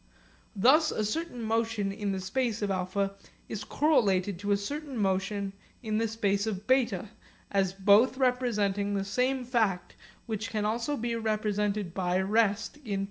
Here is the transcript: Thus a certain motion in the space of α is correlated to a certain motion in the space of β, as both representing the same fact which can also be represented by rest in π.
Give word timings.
Thus 0.55 0.89
a 0.89 1.05
certain 1.05 1.43
motion 1.43 1.91
in 1.91 2.11
the 2.11 2.19
space 2.19 2.63
of 2.63 2.71
α 2.71 3.13
is 3.47 3.63
correlated 3.63 4.39
to 4.39 4.51
a 4.51 4.57
certain 4.57 4.97
motion 4.97 5.53
in 5.83 5.99
the 5.99 6.07
space 6.07 6.47
of 6.47 6.65
β, 6.65 7.09
as 7.51 7.73
both 7.73 8.17
representing 8.17 8.95
the 8.95 9.05
same 9.05 9.45
fact 9.45 9.95
which 10.25 10.49
can 10.49 10.65
also 10.65 10.97
be 10.97 11.15
represented 11.15 11.93
by 11.93 12.19
rest 12.19 12.77
in 12.83 12.99
π. 12.99 12.99